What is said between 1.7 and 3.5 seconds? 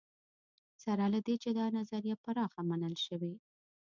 نظریه پراخه منل شوې.